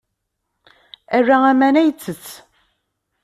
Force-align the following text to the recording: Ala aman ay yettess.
Ala 1.17 1.37
aman 1.51 1.75
ay 1.81 1.85
yettess. 1.87 2.27